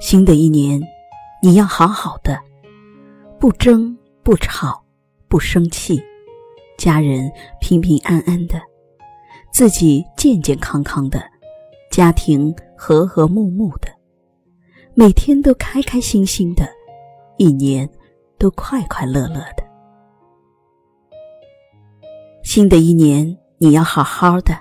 [0.00, 0.80] 新的一年，
[1.42, 2.40] 你要好好的，
[3.38, 4.82] 不争不吵，
[5.28, 6.02] 不生气，
[6.78, 7.30] 家人
[7.60, 8.58] 平平安安的，
[9.52, 11.22] 自己健健康康的，
[11.90, 13.88] 家庭和和睦睦的，
[14.94, 16.66] 每天都开开心心的，
[17.36, 17.86] 一年
[18.38, 19.62] 都快快乐乐的。
[22.42, 24.56] 新的一年，你要好好的，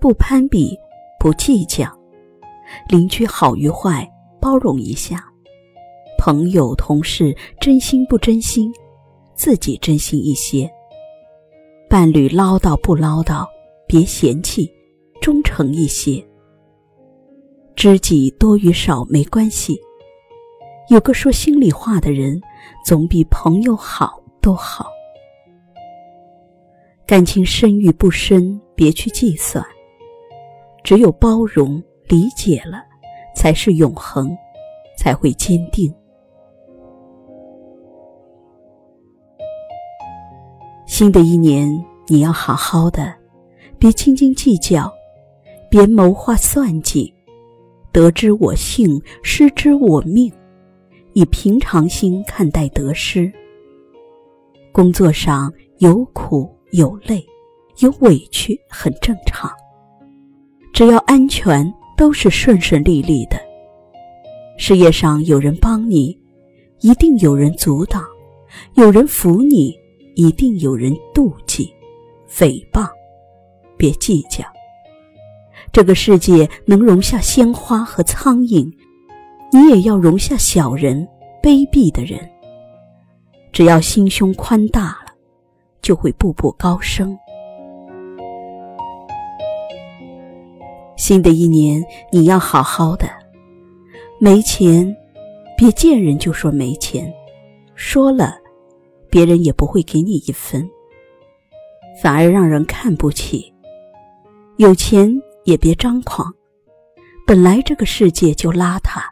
[0.00, 0.74] 不攀比，
[1.20, 1.86] 不计较，
[2.88, 4.10] 邻居好与坏。
[4.44, 5.24] 包容一下，
[6.18, 8.70] 朋友同事真心不真心，
[9.34, 10.70] 自己真心一些。
[11.88, 13.46] 伴侣唠叨不唠叨，
[13.86, 14.70] 别嫌弃，
[15.18, 16.22] 忠诚一些。
[17.74, 19.80] 知己多与少没关系，
[20.90, 22.38] 有个说心里话的人，
[22.84, 24.90] 总比朋友好都好。
[27.06, 29.64] 感情深与不深，别去计算，
[30.82, 32.84] 只有包容理解了。
[33.34, 34.36] 才是永恒，
[34.96, 35.92] 才会坚定。
[40.86, 41.68] 新的一年，
[42.06, 43.12] 你要好好的，
[43.78, 44.92] 别斤斤计较，
[45.68, 47.12] 别谋划算计，
[47.90, 50.32] 得之我幸，失之我命，
[51.14, 53.32] 以平常心看待得失。
[54.72, 57.24] 工作上有苦有累，
[57.78, 59.50] 有委屈，很正常。
[60.72, 61.72] 只要安全。
[61.96, 63.40] 都是顺顺利利的。
[64.56, 66.16] 事业上有人帮你，
[66.80, 68.02] 一定有人阻挡；
[68.74, 69.76] 有人扶你，
[70.14, 71.72] 一定有人妒忌、
[72.30, 72.88] 诽谤。
[73.76, 74.44] 别计较。
[75.72, 78.72] 这个世界能容下鲜花和苍蝇，
[79.52, 81.06] 你也要容下小人、
[81.42, 82.18] 卑鄙的人。
[83.52, 85.12] 只要心胸宽大了，
[85.82, 87.16] 就会步步高升。
[90.96, 91.82] 新的一年，
[92.12, 93.08] 你要好好的。
[94.20, 94.94] 没钱，
[95.56, 97.12] 别见人就说没钱，
[97.74, 98.36] 说了，
[99.10, 100.68] 别人也不会给你一分，
[102.00, 103.52] 反而让人看不起。
[104.56, 105.12] 有钱
[105.44, 106.32] 也别张狂，
[107.26, 109.02] 本来这个世界就邋遢，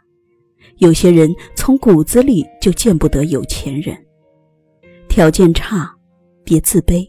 [0.77, 3.95] 有些人从骨子里就见不得有钱人。
[5.09, 5.93] 条件差，
[6.45, 7.07] 别自卑，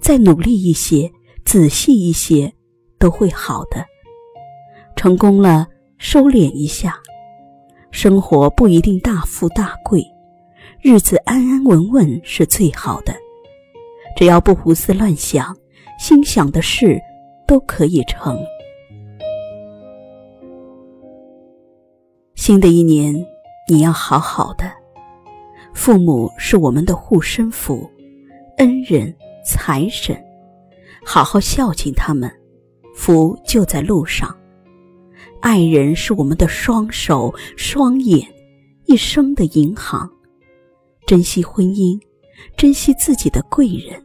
[0.00, 1.12] 再努力一些，
[1.44, 2.52] 仔细一些，
[2.98, 3.84] 都会好的。
[4.98, 5.64] 成功了，
[5.96, 6.98] 收敛一下。
[7.92, 10.04] 生活不一定大富大贵，
[10.82, 13.14] 日子安安稳稳是最好的。
[14.16, 15.56] 只要不胡思乱想，
[16.00, 17.00] 心想的事
[17.46, 18.36] 都可以成。
[22.34, 23.24] 新的一年，
[23.68, 24.68] 你要好好的。
[25.74, 27.88] 父母是我们的护身符、
[28.56, 30.20] 恩人、财神，
[31.06, 32.28] 好好孝敬他们，
[32.96, 34.36] 福就在路上。
[35.40, 38.26] 爱人是我们的双手双眼，
[38.86, 40.08] 一生的银行。
[41.06, 41.98] 珍惜婚姻，
[42.56, 44.02] 珍惜自己的贵人。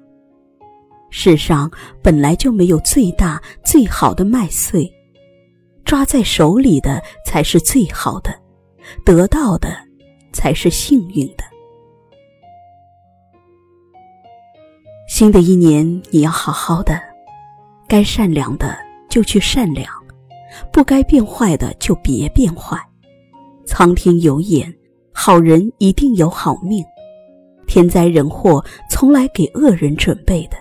[1.10, 1.70] 世上
[2.02, 4.92] 本来就没有最大最好的麦穗，
[5.86, 8.34] 抓在手里的才是最好的，
[9.04, 9.76] 得到的
[10.32, 11.44] 才是幸运的。
[15.08, 17.00] 新的一年，你要好好的，
[17.88, 18.76] 该善良的
[19.10, 20.03] 就去善良。
[20.72, 22.78] 不该变坏的就别变坏，
[23.66, 24.74] 苍天有眼，
[25.14, 26.84] 好人一定有好命，
[27.68, 30.58] 天灾人祸从来给恶人准备的，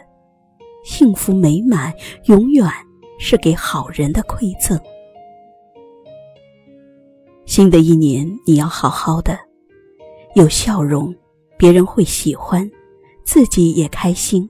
[0.84, 1.92] 幸福美满
[2.25, 2.66] 永远
[3.19, 4.78] 是给好人的馈赠。
[7.44, 9.38] 新的一年你要好好的，
[10.34, 11.14] 有笑容，
[11.58, 12.70] 别人会喜欢，
[13.25, 14.48] 自己也开心，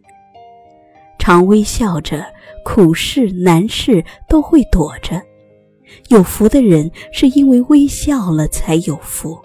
[1.19, 2.25] 常微笑着，
[2.65, 5.21] 苦事难事都会躲着。
[6.09, 9.39] 有福的人是因为微笑了才有福，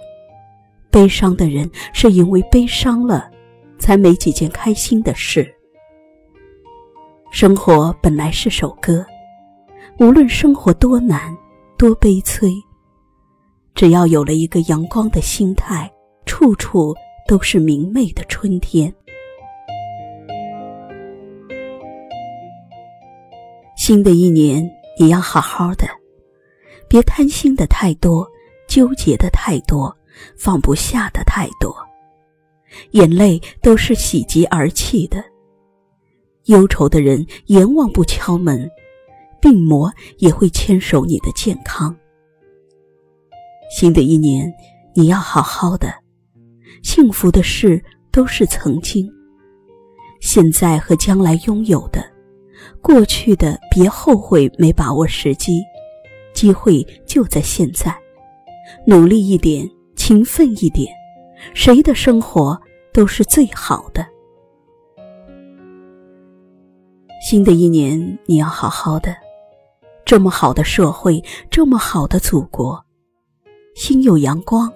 [0.89, 3.29] 悲伤的人是因为悲伤了，
[3.77, 5.47] 才没几件开心的事。
[7.31, 9.05] 生活本来是首歌，
[9.99, 11.35] 无论生活多难
[11.77, 12.51] 多悲催，
[13.75, 15.91] 只要有了一个阳光的心态，
[16.25, 16.95] 处处
[17.27, 18.93] 都是明媚的春天。
[23.75, 25.85] 新的一年，也要好好的。
[26.89, 28.27] 别贪心的太多，
[28.67, 29.95] 纠结的太多，
[30.37, 31.75] 放不下的太多，
[32.91, 35.23] 眼泪都是喜极而泣的。
[36.45, 38.69] 忧愁的人阎王不敲门，
[39.41, 41.95] 病魔也会牵手你的健康。
[43.69, 44.53] 新的一年，
[44.95, 45.93] 你要好好的。
[46.83, 49.11] 幸福的事都是曾经，
[50.21, 52.01] 现在和将来拥有的，
[52.81, 55.61] 过去的别后悔没把握时机。
[56.37, 57.91] 机会就在现在，
[58.85, 60.87] 努力一点，勤奋一点，
[61.55, 62.55] 谁的生活
[62.93, 64.05] 都是最好的。
[67.27, 69.15] 新的一年，你要好好的。
[70.05, 71.19] 这么好的社会，
[71.49, 72.85] 这么好的祖国，
[73.73, 74.71] 心有阳光，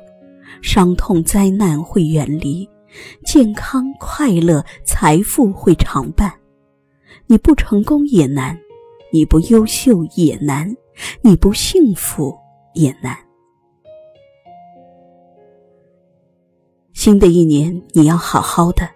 [0.64, 2.68] 伤痛灾难会远离，
[3.24, 6.34] 健康快乐财富会常伴。
[7.28, 8.60] 你不成功也难，
[9.14, 10.76] 你不优秀也难，
[11.22, 12.38] 你不幸福
[12.74, 13.18] 也难。
[16.94, 18.88] 新的一年，你要好好的，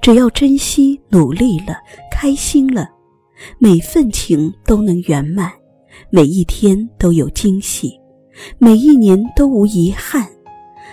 [0.00, 1.76] 只要珍惜、努力了，
[2.10, 2.88] 开心了。
[3.58, 5.52] 每份情都能圆满，
[6.08, 8.00] 每一天都有惊喜，
[8.58, 10.26] 每一年都无遗憾，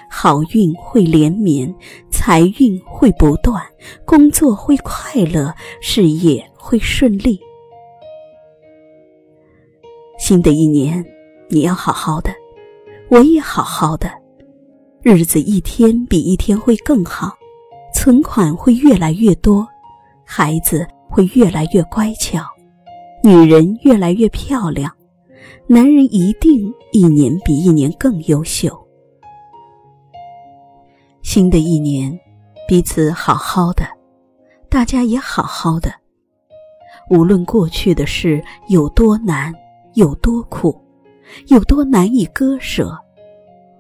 [0.10, 1.74] 好运会连绵，
[2.10, 3.64] 财运会不断，
[4.06, 7.40] 工作会快乐，事业会顺利。
[10.18, 11.04] 新的一年，
[11.50, 12.32] 你要好好的，
[13.10, 14.12] 我也好好的，
[15.02, 17.34] 日子一天比一天会更好，
[17.94, 19.68] 存款会越来越多，
[20.26, 20.88] 孩子。
[21.16, 22.40] 会越来越乖巧，
[23.24, 24.92] 女人越来越漂亮，
[25.68, 28.76] 男人一定一年比一年更优秀。
[31.22, 32.20] 新的一年，
[32.68, 33.86] 彼此好好的，
[34.70, 35.94] 大家也好好的。
[37.12, 39.54] 无论过去的事有多难、
[39.96, 40.80] 有多苦、
[41.48, 42.98] 有多难以割舍，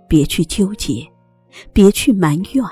[0.07, 1.07] 别去纠结，
[1.71, 2.63] 别去埋怨，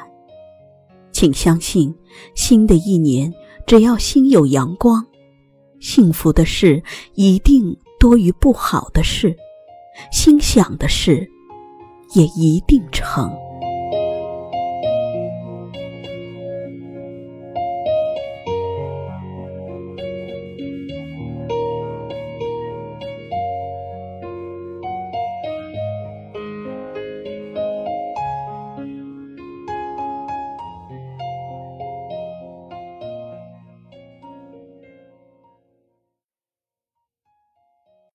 [1.12, 1.94] 请相信，
[2.36, 3.34] 新的一年。
[3.68, 5.06] 只要心有阳光，
[5.80, 6.84] 幸福的事
[7.14, 9.34] 一定多于不好的事，
[10.12, 11.30] 心想的事
[12.16, 13.32] 也一定成。